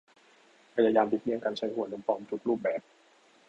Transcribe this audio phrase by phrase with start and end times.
[0.75, 2.81] พยายามหลีกเลี่ยงการใช้หัวนมปลอมทุกรูปแบบ